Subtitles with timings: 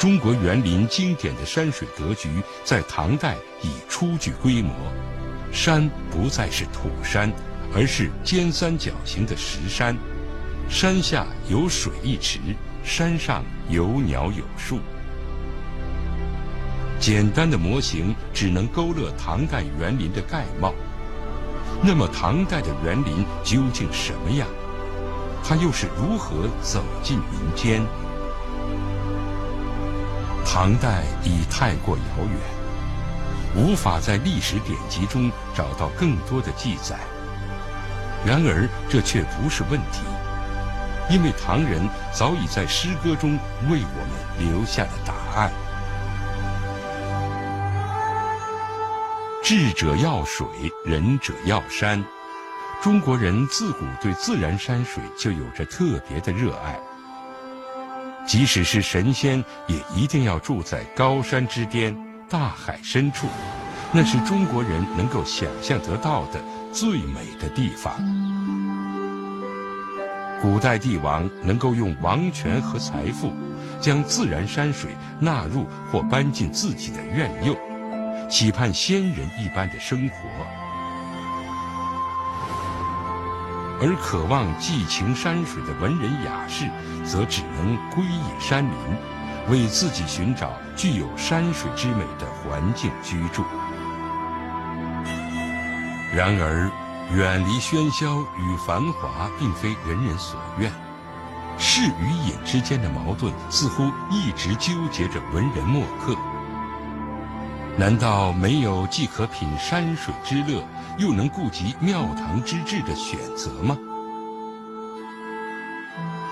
[0.00, 2.30] 中国园林经典的山水格局
[2.64, 4.72] 在唐代已初具规模，
[5.52, 7.30] 山不再是土山，
[7.74, 9.94] 而是尖三角形的石山，
[10.70, 12.38] 山下有水一池，
[12.82, 14.78] 山上有鸟有树。
[16.98, 20.72] 简单的模型只能勾勒唐代园林的概貌，
[21.82, 24.48] 那么唐代的园林究竟什么样？
[25.44, 27.82] 它又是如何走进民间？
[30.52, 32.36] 唐代已太过遥远，
[33.54, 36.98] 无法在历史典籍中找到更多的记载。
[38.26, 40.02] 然而，这却不是问题，
[41.08, 43.38] 因为唐人早已在诗歌中
[43.70, 45.52] 为我们留下了答案。
[49.44, 50.44] 智者要水，
[50.84, 52.04] 仁者要山。
[52.82, 56.76] 中国人自古对自然山水就有着特别的热爱。
[58.26, 61.96] 即使是神仙，也一定要住在高山之巅、
[62.28, 63.26] 大海深处，
[63.92, 66.40] 那是中国人能够想象得到的
[66.72, 67.92] 最美的地方。
[70.40, 73.32] 古代帝王能够用王权和财富，
[73.80, 77.56] 将自然山水纳入或搬进自己的院囿。
[78.28, 80.16] 期盼仙人一般的生活，
[83.82, 86.68] 而渴望寄情山水的文人雅士，
[87.02, 88.72] 则只能归隐山林，
[89.48, 93.42] 为自己寻找具有山水之美的环境居住。
[96.14, 96.70] 然而，
[97.14, 100.70] 远离喧嚣与繁华，并非人人所愿。
[101.56, 106.14] 士与隐之间的矛盾，似乎一直纠结着文人墨客。
[107.78, 110.62] 难道没有既可品山水之乐，
[110.98, 113.76] 又能顾及庙堂之志的选择吗？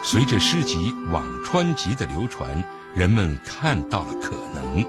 [0.02, 2.62] 随着诗集《辋川集》的流传，
[2.94, 4.84] 人们看到了可能。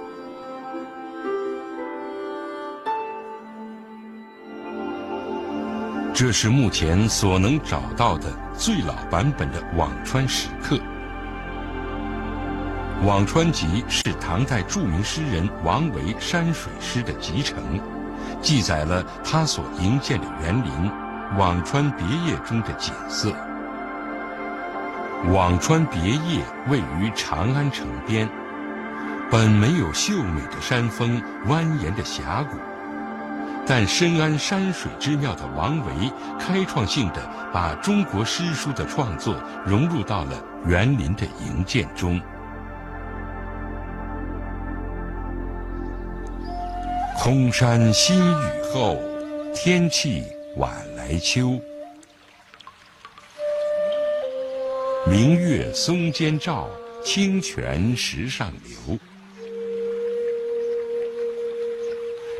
[6.13, 10.75] 这是目前所能找到的最老版本的《辋川史刻》。
[13.01, 17.57] 《辋川集》是唐代著名诗人王维山水诗的集成，
[18.41, 20.91] 记载了他所营建的园林
[21.39, 23.33] “辋川别业”中的景色。
[25.29, 28.29] 辋川别业位于长安城边，
[29.31, 32.57] 本没有秀美的山峰、蜿蜒的峡谷，
[33.65, 37.21] 但深谙山水之妙的王维，开创性的
[37.53, 40.33] 把中国诗书的创作融入到了
[40.65, 42.19] 园林的营建中。
[47.21, 48.95] 空山新雨后，
[49.53, 50.23] 天气
[50.55, 51.59] 晚来秋。
[55.05, 56.69] 明月松间照，
[57.03, 58.97] 清泉石上流。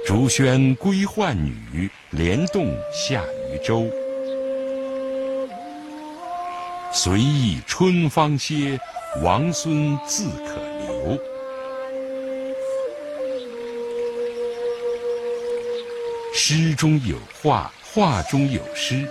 [0.05, 3.85] 竹喧归浣女，莲动下渔舟。
[6.93, 8.79] 随意春芳歇，
[9.21, 10.55] 王孙自可
[10.87, 11.28] 留。
[16.33, 19.07] 诗中有画，画中有诗。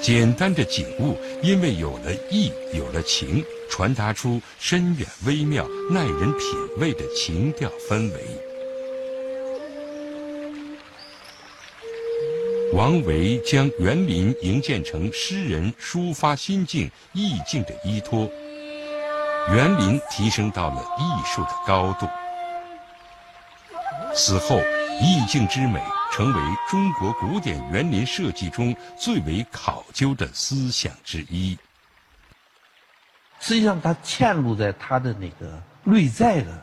[0.00, 8.20] 简单的景物，因为有了意，有了情，传达出深远微妙、耐人品味的情调氛围。
[12.74, 18.30] 王维将园林营建成诗人抒发心境、意境的依托，
[19.50, 22.06] 园林提升到了艺术的高度。
[24.14, 24.60] 此后，
[25.00, 25.80] 意境之美。
[26.18, 31.56] 成为中国古典园林设计中最为考究的思想之一。
[33.38, 36.60] 实际上，它嵌入在它的那个内在的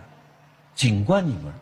[0.76, 1.54] 景观里面。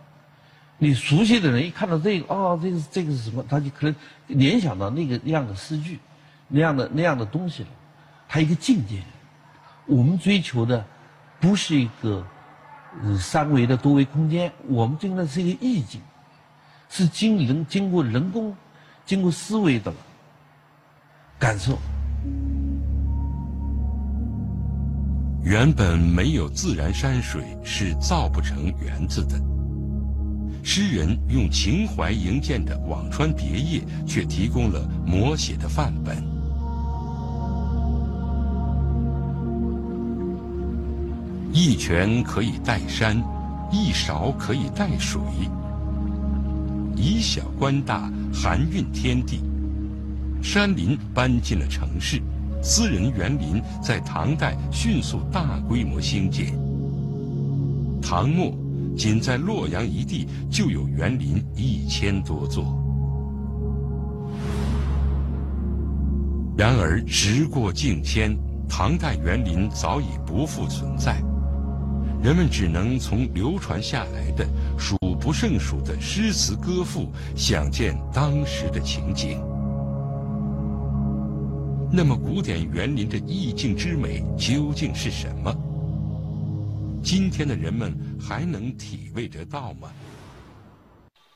[0.80, 3.46] 你熟悉的人一看到这个，哦，这个这个是什么？
[3.48, 3.96] 他就可能
[4.26, 6.00] 联想到那个那样的诗句，
[6.48, 7.70] 那样的那样的东西了。
[8.28, 9.04] 它一个境界。
[9.86, 10.84] 我们追求的
[11.40, 12.26] 不是一个
[13.20, 16.02] 三维的多维空间，我们追求的是一个意境。
[16.96, 18.56] 是经人经过人工、
[19.04, 19.98] 经过思维的了
[21.40, 21.80] 感受。
[25.44, 29.42] 原本没有自然山水是造不成园子的。
[30.64, 36.16] 诗人用情怀营建的辋川别业，却提供了摹写的范本。
[41.52, 43.20] 一泉可以带山，
[43.72, 45.20] 一勺可以带水。
[46.96, 49.42] 以小观大，含蕴天地。
[50.42, 52.22] 山林搬进了城市，
[52.62, 56.54] 私人园林在唐代迅速大规模兴建。
[58.02, 58.54] 唐末，
[58.98, 62.78] 仅在洛阳一地就有园林一千多座。
[66.58, 68.38] 然而时过境迁，
[68.70, 71.22] 唐代园林早已不复存在，
[72.22, 74.46] 人们只能从流传下来的
[74.78, 79.40] 数不胜数的诗词歌赋想见当时的情景。
[81.90, 85.56] 那么，古典园林的意境之美究竟是什么？
[87.02, 89.88] 今天的人们还能体味得到吗？